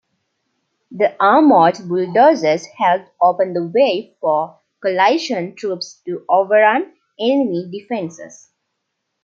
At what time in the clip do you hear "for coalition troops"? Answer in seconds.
4.19-6.01